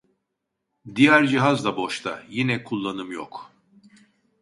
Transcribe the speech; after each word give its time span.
Diğer 0.95 1.23
cihaz 1.27 1.65
da 1.65 1.77
boşta, 1.77 2.23
yine 2.29 2.63
kullanım 2.63 3.11
yok 3.11 3.51